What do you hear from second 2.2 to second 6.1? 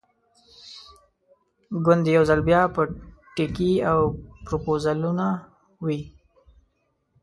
ځل بیا به ټیکې او پروپوزلونه وي.